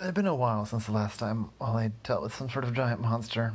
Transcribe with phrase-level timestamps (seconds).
[0.00, 2.72] It had been a while since the last time Ollie dealt with some sort of
[2.72, 3.52] giant monster.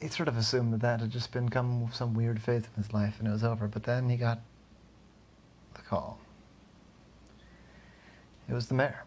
[0.00, 2.92] He sort of assumed that that had just been come some weird phase in his
[2.92, 4.40] life and it was over, but then he got
[5.74, 6.20] the call.
[8.48, 9.02] It was the mayor.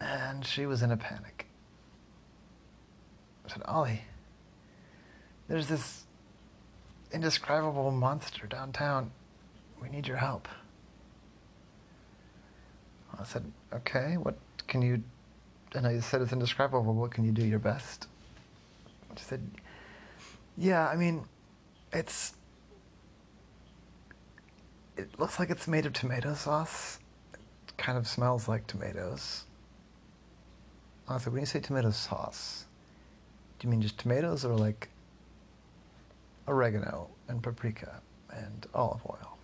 [0.00, 1.46] And she was in a panic.
[3.46, 4.02] I said, Ollie,
[5.46, 6.02] there's this
[7.12, 9.12] indescribable monster downtown.
[9.80, 10.48] We need your help.
[13.16, 14.36] I said, okay, what
[14.72, 15.02] can you,
[15.74, 18.08] and I said it's indescribable, what can you do your best?
[19.18, 19.42] She said,
[20.56, 21.26] yeah, I mean,
[21.92, 22.32] it's,
[24.96, 26.98] it looks like it's made of tomato sauce.
[27.34, 29.44] It kind of smells like tomatoes.
[31.06, 32.64] I said, when you say tomato sauce,
[33.58, 34.88] do you mean just tomatoes or like
[36.48, 38.00] oregano and paprika
[38.30, 39.36] and olive oil?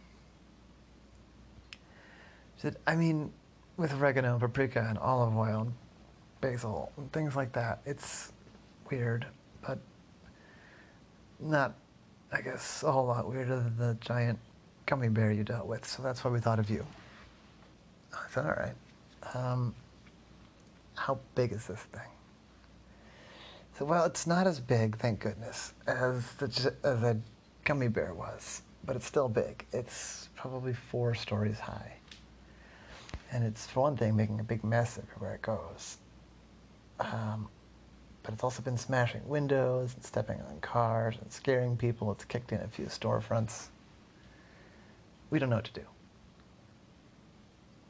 [1.73, 3.31] She said, I mean,
[3.79, 5.73] with oregano and paprika and olive oil and
[6.43, 8.33] basil and things like that, it's
[8.91, 9.27] weird,
[9.67, 9.79] but
[11.41, 11.75] not,
[12.33, 14.39] I guess, a whole lot weirder than the giant
[14.85, 15.87] gummy bear you dealt with.
[15.87, 16.85] So that's why we thought of you.
[18.13, 18.75] I said, all right.
[19.35, 19.75] Um,
[20.97, 22.03] how big is this thing?
[23.79, 27.17] So, well, it's not as big, thank goodness, as the as a
[27.65, 29.65] gummy bear was, but it's still big.
[29.73, 31.93] It's probably four stories high,
[33.31, 35.99] and it's for one thing making a big mess everywhere it goes.
[37.01, 37.49] Um,
[38.23, 42.11] but it's also been smashing windows and stepping on cars and scaring people.
[42.13, 43.69] It's kicked in a few storefronts.
[45.31, 45.87] We don't know what to do.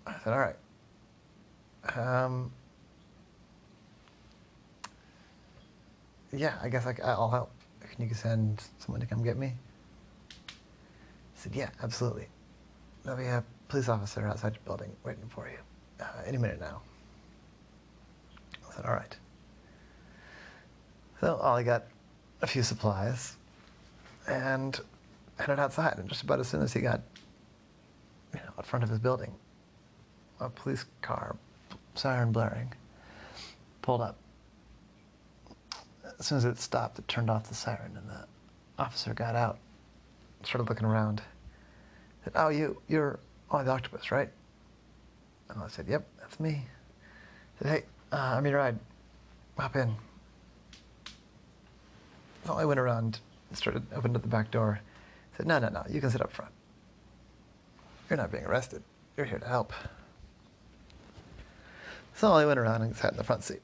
[0.06, 0.56] I said, all right.
[1.96, 2.52] Um,
[6.32, 7.50] yeah, I guess I, will help.
[7.80, 9.54] Can you send someone to come get me?
[10.48, 10.54] He
[11.34, 12.28] said, yeah, absolutely.
[13.04, 13.26] There'll be
[13.68, 15.58] police officer outside your building waiting for you
[16.00, 16.80] uh, any minute now.
[18.68, 19.16] I said, all right.
[21.20, 21.84] So Ollie got
[22.42, 23.36] a few supplies
[24.26, 24.78] and
[25.38, 25.98] headed outside.
[25.98, 27.00] And just about as soon as he got,
[28.32, 29.34] you know, in front of his building,
[30.40, 31.36] a police car,
[31.94, 32.72] siren blaring,
[33.82, 34.16] pulled up
[36.18, 38.26] as soon as it stopped, it turned off the siren, and the
[38.78, 39.58] officer got out,
[40.42, 41.22] started looking around.
[42.24, 43.20] Said, "Oh, you, you're
[43.50, 44.30] oh the octopus, right?"
[45.48, 46.66] And I said, "Yep, that's me."
[47.60, 48.78] I said, "Hey, uh, I'm your ride.
[49.58, 49.94] Hop in."
[52.44, 54.80] So I went around, and started opened up the back door.
[55.36, 56.52] Said, "No, no, no, you can sit up front.
[58.08, 58.82] You're not being arrested.
[59.16, 59.72] You're here to help."
[62.18, 63.62] So I went around and sat in the front seat.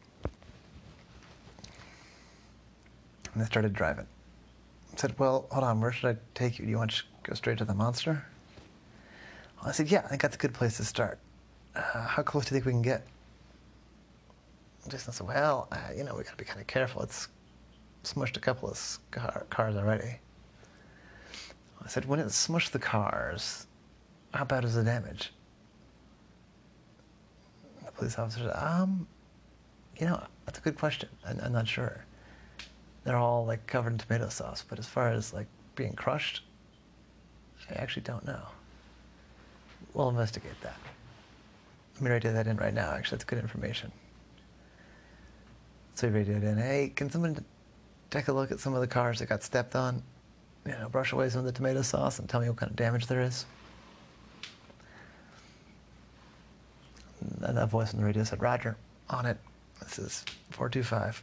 [3.32, 4.06] And they started driving.
[4.92, 6.64] I said, Well, hold on, where should I take you?
[6.64, 8.24] Do you want to go straight to the monster?
[9.64, 11.18] I said, Yeah, I think that's a good place to start.
[11.74, 13.06] Uh, how close do you think we can get?
[14.88, 17.02] Jason said, Well, uh, you know, we got to be kind of careful.
[17.02, 17.28] It's
[18.04, 20.18] smushed a couple of car- cars already.
[21.82, 23.66] I said, When it smushed the cars,
[24.32, 25.32] how bad is the damage?
[27.84, 29.06] The police officer said, Um,
[29.98, 31.08] you know, that's a good question.
[31.26, 32.04] I'm, I'm not sure
[33.04, 34.64] they're all like covered in tomato sauce.
[34.66, 36.42] But as far as like being crushed,
[37.70, 38.42] I actually don't know.
[39.94, 40.76] We'll investigate that.
[41.94, 42.90] Let me write that in right now.
[42.90, 43.92] Actually, that's good information.
[45.94, 46.58] So we radioed in.
[46.58, 47.44] Hey, can someone
[48.10, 50.02] take a look at some of the cars that got stepped on?
[50.66, 52.76] You know, brush away some of the tomato sauce and tell me what kind of
[52.76, 53.46] damage there is.
[57.42, 58.76] And that voice on the radio said, Roger,
[59.08, 59.38] on it.
[59.80, 61.22] This is 425.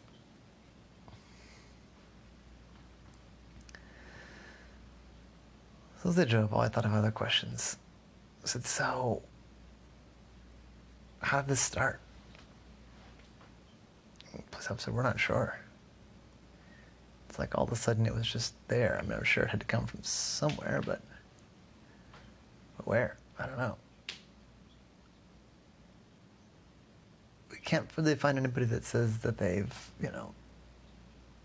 [6.02, 6.54] So they drove.
[6.54, 7.78] Oh, I thought of other questions.
[8.44, 9.22] I said, so,
[11.19, 12.00] how did this start?
[14.50, 15.59] Police officer we're not sure.
[17.30, 18.97] It's like all of a sudden it was just there.
[19.00, 21.01] I'm not sure it had to come from somewhere, but,
[22.78, 23.18] but where?
[23.40, 23.78] I don't know.
[27.51, 30.33] We can't really find anybody that says that they've, you know,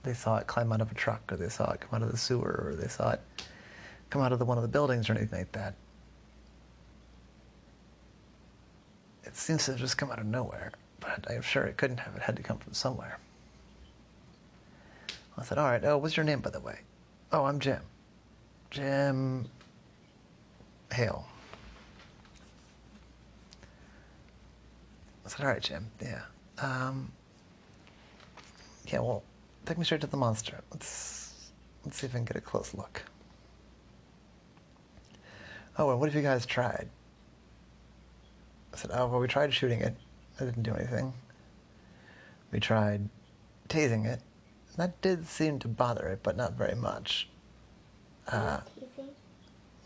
[0.03, 2.11] they saw it climb out of a truck or they saw it come out of
[2.11, 3.21] the sewer or they saw it
[4.11, 5.75] come out of the, one of the buildings or anything like that.
[9.37, 12.17] It seems to have just come out of nowhere, but I'm sure it couldn't have.
[12.17, 13.19] It had to come from somewhere.
[15.37, 16.79] I said, all right, oh, what's your name, by the way?
[17.33, 17.83] Oh, I'm Jim.
[18.71, 19.47] Jim
[20.91, 21.27] Hale.
[25.27, 26.23] I said, all right, Jim, yeah.
[26.56, 27.12] Um,
[28.87, 29.23] yeah, well,
[29.67, 30.62] take me straight to the monster.
[30.73, 31.50] Let's,
[31.85, 33.03] let's see if I can get a close look.
[35.77, 36.88] Oh, and what have you guys tried?
[38.76, 39.96] I said, oh, well, we tried shooting it.
[40.38, 41.14] It didn't do anything.
[42.52, 43.08] We tried
[43.70, 44.20] tasing it.
[44.76, 47.31] That did seem to bother it, but not very much.
[48.28, 49.08] Uh, What do you think?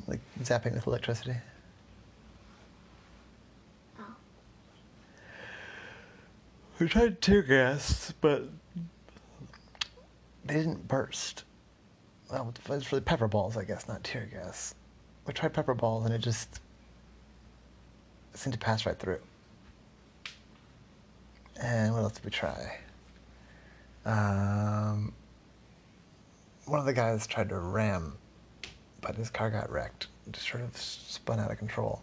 [0.08, 1.36] like zapping with electricity.
[4.00, 4.02] Oh.
[6.80, 8.48] We tried tear gas, but
[10.44, 11.44] they didn't burst.
[12.28, 14.74] Well, it was really pepper balls, I guess, not tear gas.
[15.28, 16.60] We tried pepper balls, and it just
[18.34, 19.20] seemed to pass right through.
[21.60, 22.78] And what else did we try?
[24.06, 25.12] Um,
[26.64, 28.16] one of the guys tried to ram,
[29.00, 30.06] but his car got wrecked.
[30.26, 32.00] It just sort of spun out of control.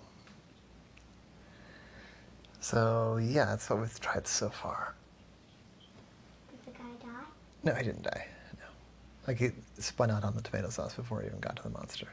[2.60, 4.94] So yeah, that's what we've tried so far.
[6.50, 7.26] Did the guy die?
[7.64, 8.28] No, he didn't die.
[8.60, 8.66] No,
[9.28, 12.10] like he spun out on the tomato sauce before he even got to the monster.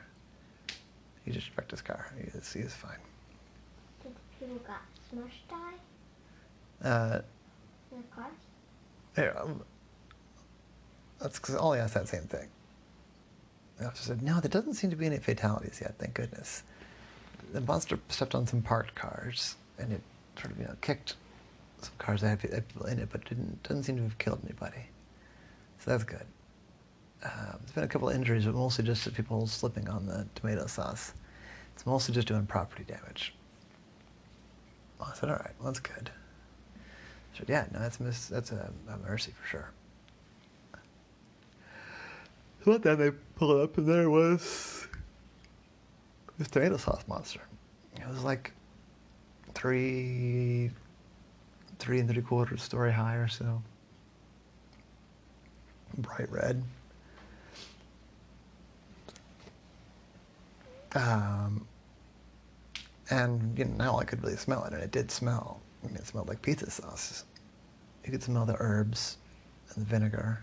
[1.25, 2.13] He just wrecked his car.
[2.17, 2.99] He is, he is fine.
[4.45, 7.21] People got smushed die Uh,
[7.91, 8.35] in the cars?
[11.19, 12.49] that's because Ollie asked that same thing.
[13.79, 15.95] The officer said, "No, there doesn't seem to be any fatalities yet.
[15.99, 16.63] Thank goodness."
[17.55, 20.03] The monster stepped on some parked cars, and it
[20.39, 21.17] sort of you know kicked
[21.81, 24.89] some cars that had people in it, but didn't doesn't seem to have killed anybody.
[25.79, 26.27] So that's good.
[27.23, 30.67] Um, there's been a couple of injuries, but mostly just people slipping on the tomato
[30.67, 31.15] sauce.
[31.75, 33.35] It's mostly just doing property damage.
[35.01, 36.11] I said, "All right, well, that's good."
[36.77, 39.71] I said, "Yeah, no, that's mis- that's a, a mercy for sure."
[42.65, 44.87] So about that, they pull it up, and there was
[46.39, 47.41] this tomato sauce monster.
[47.97, 48.53] It was like
[49.55, 50.71] three,
[51.79, 53.63] three and three quarters story high or so.
[55.99, 56.63] Bright red.
[60.95, 61.67] Um,
[63.11, 65.61] and you know, now I could really smell it, and it did smell.
[65.83, 67.25] I mean, it smelled like pizza sauce.
[68.05, 69.19] You could smell the herbs
[69.75, 70.43] and the vinegar.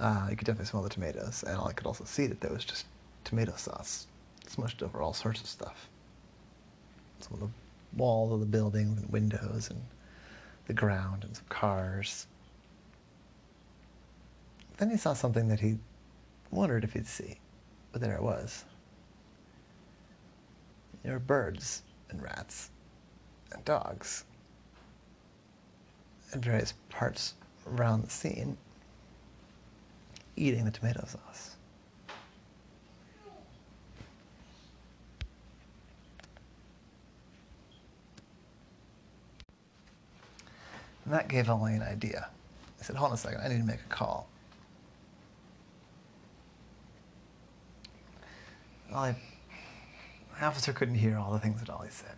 [0.00, 2.64] Uh, you could definitely smell the tomatoes, and I could also see that there was
[2.64, 2.86] just
[3.24, 4.06] tomato sauce
[4.48, 5.88] smushed over all sorts of stuff.
[7.20, 7.48] Some of the
[7.96, 9.80] walls of the buildings and windows and
[10.66, 12.26] the ground and some cars.
[14.78, 15.78] Then he saw something that he
[16.50, 17.38] wondered if he'd see,
[17.92, 18.64] but there it was.
[21.02, 22.70] There were birds and rats
[23.52, 24.24] and dogs
[26.32, 27.34] in various parts
[27.66, 28.56] around the scene
[30.36, 31.56] eating the tomato sauce.
[41.04, 42.28] And that gave Ollie an idea.
[42.76, 44.28] He said, hold on a second, I need to make a call.
[48.92, 49.14] Ollie,
[50.38, 52.16] the officer couldn't hear all the things that Ollie said.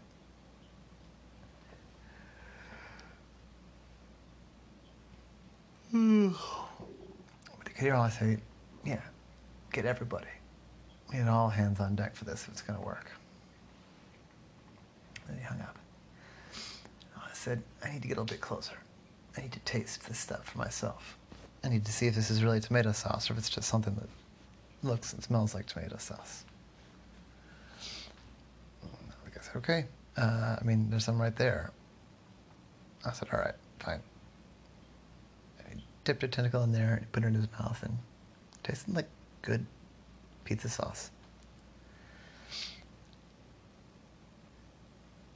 [5.91, 6.29] Hmm.
[7.59, 8.39] But he could hear Ollie say,
[8.85, 9.01] yeah,
[9.73, 10.27] get everybody.
[11.11, 13.11] We need all hands on deck for this if it's going to work.
[15.27, 15.77] Then he hung up.
[17.17, 18.77] I said, I need to get a little bit closer.
[19.37, 21.17] I need to taste this stuff for myself.
[21.65, 23.95] I need to see if this is really tomato sauce or if it's just something
[23.95, 24.09] that
[24.87, 26.45] looks and smells like tomato sauce.
[29.25, 29.87] Like I said, okay.
[30.17, 31.71] Uh, I mean, there's some right there.
[33.05, 34.01] I said, all right, fine.
[35.73, 37.99] He dipped a tentacle in there and put it in his mouth and
[38.63, 39.09] tasted like
[39.43, 39.67] good
[40.45, 41.11] pizza sauce.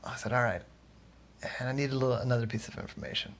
[0.04, 0.62] I said, all right.
[1.58, 3.34] And I need a little, another piece of information.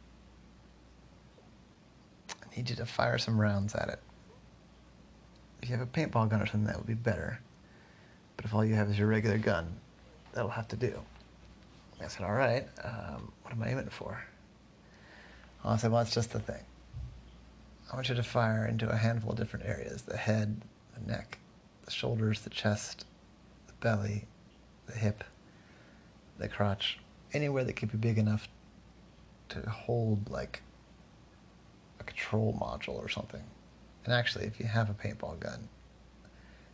[2.31, 4.01] I need you to fire some rounds at it.
[5.63, 7.41] If you have a paintball gun or something, that would be better.
[8.37, 9.77] But if all you have is your regular gun,
[10.35, 11.01] that'll have to do.
[12.03, 14.23] I said, all right, um, what am I aiming for?
[15.65, 16.63] I said, well, it's just the thing.
[17.91, 20.61] I want you to fire into a handful of different areas the head,
[20.95, 21.39] the neck,
[21.85, 23.07] the shoulders, the chest,
[23.69, 24.25] the belly,
[24.87, 25.25] the hip,
[26.39, 26.99] the crotch,
[27.33, 28.49] anywhere that could be big enough
[29.51, 30.61] to hold like
[32.01, 33.43] a control module or something.
[34.05, 35.69] And actually, if you have a paintball gun,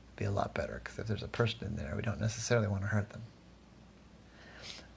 [0.09, 2.67] it'd be a lot better because if there's a person in there, we don't necessarily
[2.67, 3.23] want to hurt them.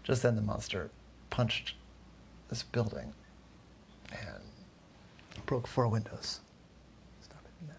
[0.04, 0.90] Just then, the monster
[1.30, 1.76] punched
[2.50, 3.14] this building
[4.12, 4.44] and
[5.46, 6.42] broke four windows.
[7.22, 7.74] Stop it now.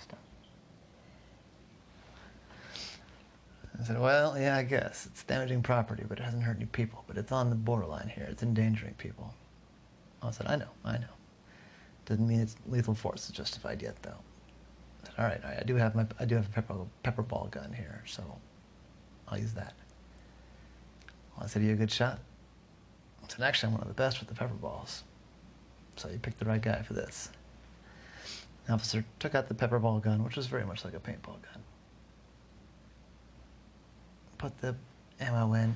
[0.00, 0.18] Stop.
[3.78, 5.06] I said, well, yeah, I guess.
[5.06, 7.04] It's damaging property, but it hasn't hurt any people.
[7.06, 8.26] But it's on the borderline here.
[8.30, 9.34] It's endangering people.
[10.22, 11.06] I said, I know, I know.
[12.06, 14.16] Doesn't mean it's lethal force is justified yet, though.
[15.18, 18.02] All right, I do have my, I do have a pepper, pepper ball gun here,
[18.06, 18.22] so
[19.28, 19.74] I'll use that.
[21.36, 22.18] Well, I said, Are you a good shot?
[23.22, 25.04] I said, Actually, I'm one of the best with the pepper balls.
[25.96, 27.30] So you picked the right guy for this.
[28.66, 31.40] The officer took out the pepper ball gun, which was very much like a paintball
[31.42, 31.62] gun.
[34.38, 34.74] Put the
[35.20, 35.74] ammo in.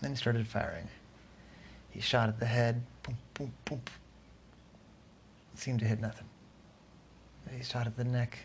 [0.00, 0.86] Then he started firing.
[1.90, 2.82] He shot at the head.
[3.02, 3.80] Boom, boom, boom.
[5.54, 6.26] Seemed to hit nothing.
[7.50, 8.38] He shot at the neck,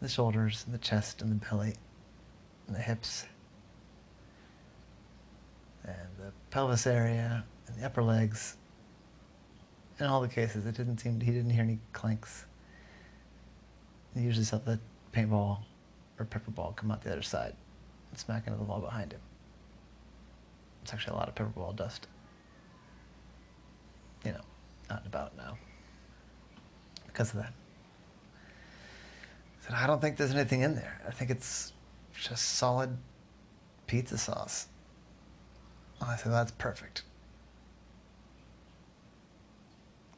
[0.00, 1.74] the shoulders, the chest, and the belly,
[2.66, 3.24] and the hips,
[5.84, 8.56] and the pelvis area, and the upper legs.
[9.98, 12.44] In all the cases, it didn't seem he didn't hear any clanks.
[14.14, 14.78] He usually saw the
[15.12, 15.58] paintball
[16.18, 17.54] or pepper ball come out the other side
[18.10, 19.20] and smack into the wall behind him.
[20.82, 22.06] It's actually a lot of pepper ball dust.
[24.24, 24.40] You know,
[24.90, 25.56] out and about now.
[27.06, 27.52] Because of that.
[29.72, 31.00] I I don't think there's anything in there.
[31.06, 31.72] I think it's
[32.14, 32.96] just solid
[33.86, 34.66] pizza sauce.
[36.00, 37.02] I said, that's perfect.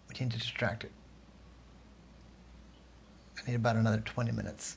[0.08, 0.92] We need to distract it.
[3.36, 4.76] I need about another 20 minutes.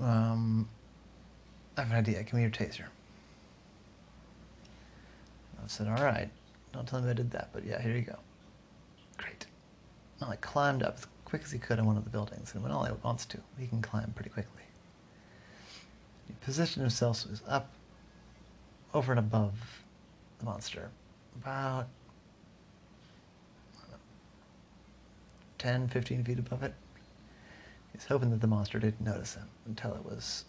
[0.00, 0.68] Um,
[1.76, 2.22] I have an idea.
[2.22, 2.86] Give me your taser.
[5.56, 6.28] I said, all right.
[6.72, 8.18] Don't tell me I did that, but yeah, here you go.
[9.16, 9.46] Great.
[10.20, 10.98] Well, I climbed up
[11.34, 13.66] quick as he could on one of the buildings, and when Ollie wants to, he
[13.66, 14.62] can climb pretty quickly.
[16.28, 17.70] He positioned himself so he was up,
[18.94, 19.82] over and above
[20.38, 20.90] the monster,
[21.42, 21.88] about
[23.90, 23.96] know,
[25.58, 26.72] 10, 15 feet above it.
[27.92, 30.44] He's hoping that the monster didn't notice him until it was,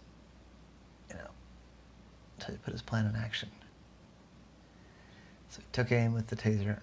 [1.10, 1.32] you know,
[2.38, 3.50] until he put his plan in action.
[5.50, 6.82] So he took aim with the taser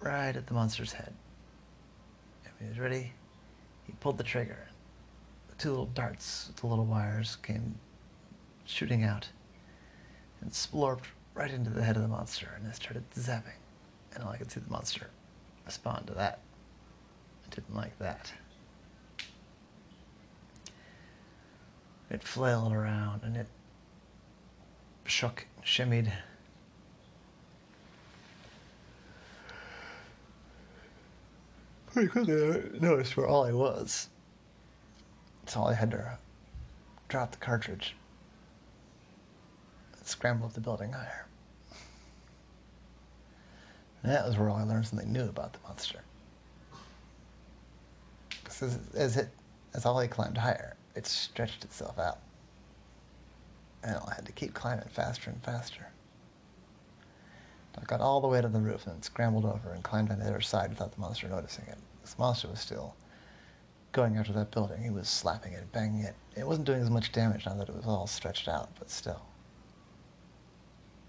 [0.00, 1.12] right at the monster's head.
[2.46, 3.12] And he was ready,
[3.86, 4.68] he pulled the trigger.
[5.48, 7.76] The two little darts the little wires came
[8.64, 9.28] shooting out
[10.40, 13.60] and splorped right into the head of the monster and it started zapping.
[14.14, 15.10] And Ollie could see the monster
[15.64, 16.40] respond to that.
[17.44, 18.32] I didn't like that.
[22.10, 23.48] It flailed around and it
[25.04, 26.12] shook, shimmied.
[31.96, 34.10] Pretty quickly, I noticed where Ollie was.
[35.46, 36.18] So I had to
[37.08, 37.96] drop the cartridge
[39.96, 41.24] and scramble up the building higher.
[44.02, 46.00] And that was where I learned something new about the monster.
[48.44, 49.30] Because as, as it,
[49.72, 52.18] as Ollie climbed higher, it stretched itself out.
[53.82, 55.86] And I had to keep climbing faster and faster.
[57.78, 60.26] I got all the way to the roof and scrambled over and climbed on the
[60.26, 61.78] other side without the monster noticing it.
[62.02, 62.94] This monster was still
[63.92, 64.82] going after that building.
[64.82, 66.14] He was slapping it, banging it.
[66.36, 69.22] It wasn't doing as much damage now that it was all stretched out, but still.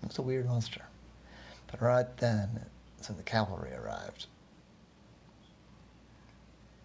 [0.01, 0.81] It was a weird monster.
[1.69, 2.65] But right then,
[3.01, 4.27] so the cavalry arrived.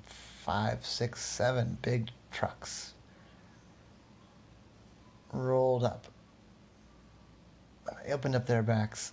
[0.04, 2.94] Five, six, seven big trucks
[5.32, 6.06] rolled up.
[8.04, 9.12] They opened up their backs.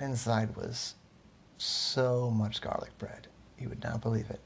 [0.00, 0.94] Inside was
[1.58, 3.28] so much garlic bread.
[3.58, 4.40] You would not believe it.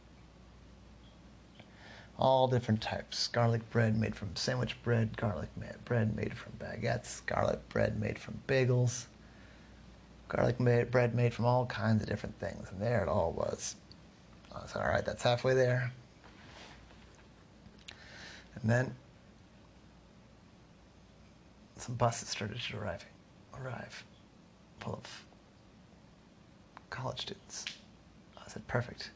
[2.19, 3.27] All different types.
[3.27, 5.49] Garlic bread made from sandwich bread, garlic
[5.85, 9.07] bread made from baguettes, garlic bread made from bagels,
[10.29, 10.59] garlic
[10.91, 12.69] bread made from all kinds of different things.
[12.71, 13.75] And there it all was.
[14.55, 15.93] I said, all right, that's halfway there.
[18.55, 18.95] And then
[21.77, 23.05] some buses started to arrive,
[23.59, 24.05] arrive
[27.01, 27.65] college students.
[28.37, 29.11] I said, perfect.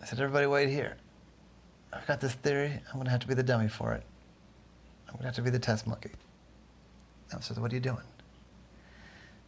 [0.00, 0.96] I said, everybody wait here.
[1.92, 2.72] I've got this theory.
[2.88, 4.02] I'm going to have to be the dummy for it.
[5.08, 6.12] I'm going to have to be the test monkey.
[7.34, 7.98] I said, what are you doing?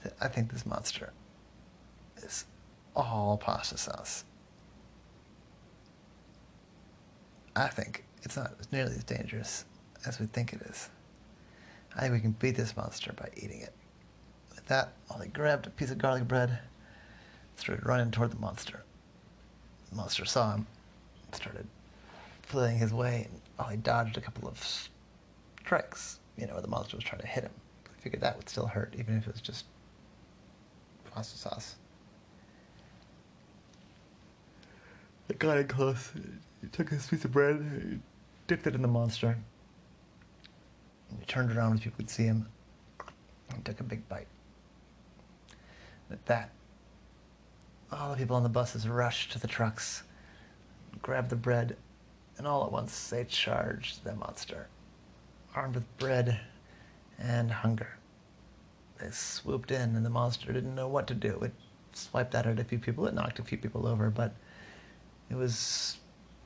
[0.01, 1.13] I, said, I think this monster
[2.17, 2.45] is
[2.97, 4.25] all pasta sauce.
[7.55, 9.65] I think it's not nearly as dangerous
[10.07, 10.89] as we think it is.
[11.95, 13.73] I think we can beat this monster by eating it.
[14.55, 16.59] With that, Ollie grabbed a piece of garlic bread,
[17.57, 18.83] started running toward the monster.
[19.91, 20.67] The monster saw him,
[21.33, 21.67] started
[22.43, 24.89] flailing his way, and oh, he dodged a couple of
[25.61, 27.53] strikes, you know, where the monster was trying to hit him.
[27.87, 29.67] I figured that would still hurt, even if it was just
[31.11, 31.77] pasta sauce.
[35.29, 36.11] It got in close.
[36.61, 37.99] He took his piece of bread, he
[38.47, 39.39] dipped it in the monster,
[41.11, 42.49] and he turned around so people could see him,
[43.51, 44.27] and took a big bite.
[46.11, 46.51] At that,
[47.93, 50.03] all the people on the buses rushed to the trucks,
[51.03, 51.77] grabbed the bread,
[52.39, 54.69] and all at once they charged the monster.
[55.55, 56.41] armed with bread
[57.19, 57.99] and hunger.
[58.99, 61.39] They swooped in, and the monster didn't know what to do.
[61.43, 61.53] It
[61.93, 64.35] swiped at a few people, it knocked a few people over, but
[65.31, 65.99] it was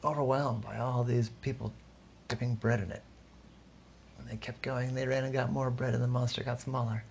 [0.04, 1.72] overwhelmed by all these people
[2.26, 3.02] dipping bread in it.
[4.18, 7.04] And they kept going, they ran and got more bread, and the monster got smaller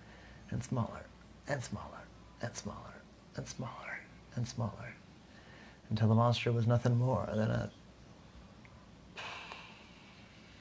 [0.50, 1.06] and smaller
[1.48, 2.02] and smaller
[2.42, 3.02] and smaller
[3.36, 3.95] and smaller
[4.36, 7.70] until the monster was nothing more than a,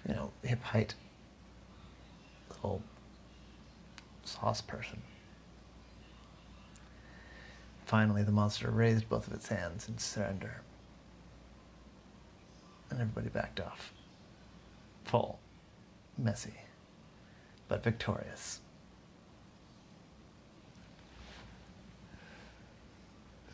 [0.08, 0.96] you know, hip height
[2.50, 2.82] little
[4.24, 5.02] sauce person.
[7.86, 10.62] Finally, the monster raised both of its hands in surrender,
[12.90, 13.94] and everybody backed off.
[15.04, 15.40] Full,
[16.18, 16.56] messy,
[17.68, 18.62] but victorious.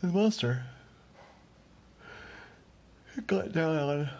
[0.02, 0.64] The monster
[3.16, 4.10] it got down on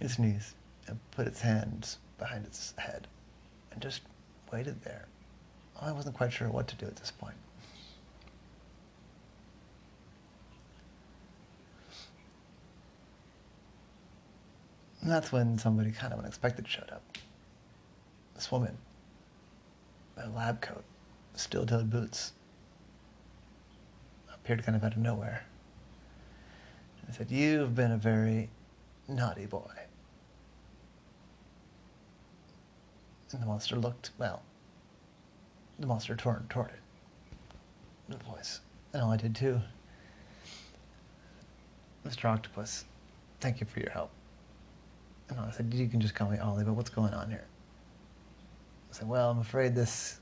[0.00, 0.54] its knees
[0.88, 3.06] and put its hands behind its head
[3.70, 4.02] and just
[4.52, 5.06] waited there.
[5.80, 7.36] I wasn't quite sure what to do at this point.
[15.02, 17.02] And that's when somebody kind of unexpected showed up.
[18.34, 18.76] This woman,
[20.16, 20.82] in a lab coat,
[21.34, 22.32] steel-toed boots,
[24.42, 25.44] appeared kind of out of nowhere.
[27.08, 28.48] I said, You've been a very
[29.08, 29.70] naughty boy.
[33.32, 34.42] And the monster looked, well,
[35.78, 36.80] the monster turned toward it.
[38.08, 38.60] The voice.
[38.92, 39.60] And Ollie did too.
[42.06, 42.26] Mr.
[42.26, 42.84] Octopus,
[43.40, 44.10] thank you for your help.
[45.30, 47.44] And I said, You can just call me Ollie, but what's going on here?
[48.90, 50.20] I said, Well, I'm afraid this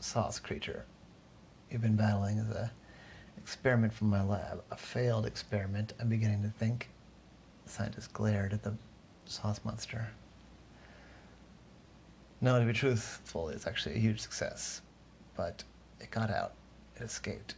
[0.00, 0.84] sauce creature
[1.70, 2.70] you've been battling is a
[3.38, 6.88] experiment from my lab, a failed experiment, I'm beginning to think.
[7.64, 8.74] The scientist glared at the
[9.26, 10.08] sauce monster.
[12.40, 14.82] No, to be truthful, it's actually a huge success.
[15.36, 15.64] But
[16.00, 16.52] it got out,
[16.96, 17.54] it escaped.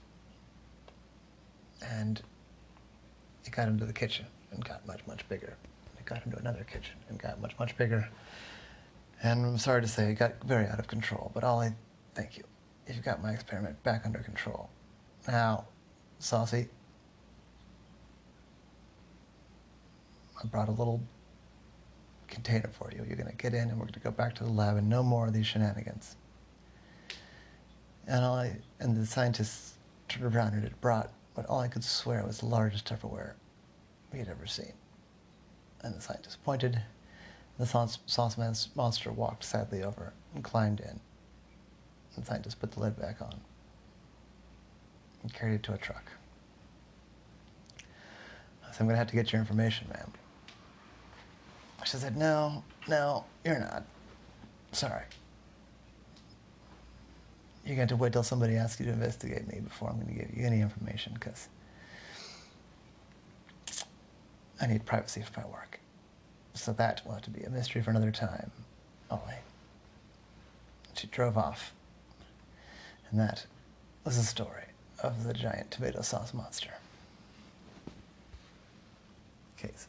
[1.83, 2.21] And
[3.45, 5.57] it got into the kitchen and got much, much bigger.
[5.99, 8.09] It got into another kitchen and got much, much bigger.
[9.23, 11.31] And I'm sorry to say, it got very out of control.
[11.35, 11.73] But Ollie,
[12.14, 12.45] thank you.
[12.87, 14.71] You've got my experiment back under control.
[15.31, 15.66] Now,
[16.19, 16.66] Saucy,
[20.43, 21.01] I brought a little
[22.27, 23.05] container for you.
[23.07, 24.88] You're going to get in and we're going to go back to the lab and
[24.88, 26.16] no more of these shenanigans.
[28.09, 29.75] And, Ollie, and the scientists
[30.09, 33.35] turned around and it brought what Ollie could swear was the largest Tupperware
[34.12, 34.73] we had ever seen.
[35.83, 36.83] And the scientist pointed.
[37.57, 38.37] The sauce, sauce
[38.75, 40.99] monster walked sadly over and climbed in.
[42.16, 43.40] The scientist put the lid back on
[45.22, 46.04] and carried it to a truck.
[47.78, 50.12] I said, I'm going to have to get your information, ma'am.
[51.85, 53.85] She said, No, no, you're not.
[54.72, 55.04] Sorry.
[57.64, 60.24] You're going to wait till somebody asks you to investigate me before I'm going to
[60.24, 61.48] give you any information because
[64.61, 65.78] I need privacy for my work.
[66.54, 68.50] So that will have to be a mystery for another time.
[69.11, 69.20] Ollie.
[70.94, 71.72] She drove off.
[73.11, 73.46] And that
[74.04, 74.69] was the story
[75.03, 76.71] of the giant tomato sauce monster.
[79.59, 79.89] Okay, so